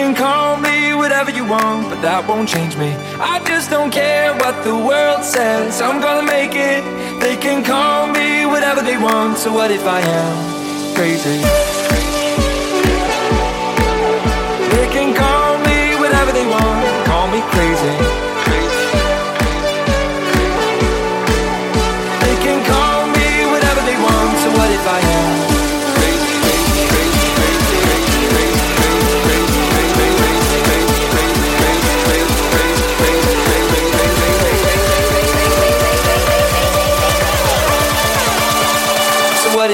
[0.00, 2.96] Can call me whatever you want, but that won't change me.
[3.20, 6.80] I just don't care what the world says, I'm gonna make it.
[7.20, 10.36] They can call me whatever they want, so what if I am
[10.96, 11.44] crazy?
[14.72, 18.09] They can call me whatever they want, call me crazy.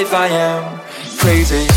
[0.07, 0.79] If I am
[1.17, 1.76] crazy?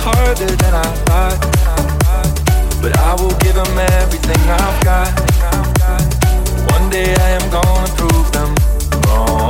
[0.00, 1.38] Harder than I thought.
[2.82, 5.12] But I will give them everything I've got.
[6.72, 8.54] One day I am gonna prove them
[9.06, 9.49] wrong.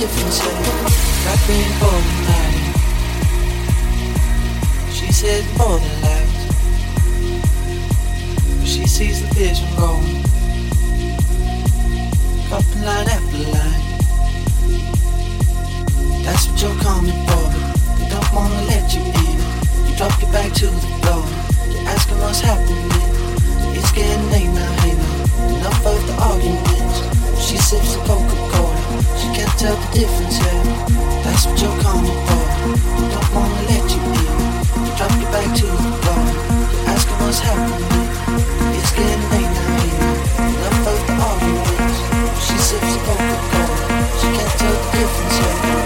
[0.00, 0.44] you feel so
[1.24, 2.64] rapping all night.
[4.92, 6.28] She says more than light.
[8.64, 10.22] She sees the vision going.
[12.52, 13.82] Up line after line.
[16.24, 17.46] That's what you're coming for.
[17.96, 19.38] They don't wanna let you in.
[19.88, 21.24] You drop your back to the floor.
[21.72, 22.90] You're asking what's happening.
[23.74, 25.56] It's getting late now, hey now.
[25.56, 26.98] Enough of the arguments.
[27.40, 28.65] She sips the Coca-Cola.
[29.18, 30.62] She can't tell the difference, yeah.
[31.24, 32.42] That's what you're coming for.
[33.12, 34.26] Don't wanna let you in.
[34.84, 36.22] You drop your back to the floor.
[36.72, 37.84] You're asking what's happening.
[38.76, 40.16] It's getting late now here.
[40.48, 41.98] Enough of the arguments.
[42.44, 43.76] She sips a Coca-Cola.
[44.20, 45.85] She can't tell the difference, yeah.